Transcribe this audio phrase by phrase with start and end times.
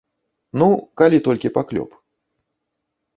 [0.61, 0.69] Ну,
[1.01, 1.91] калі толькі паклёп.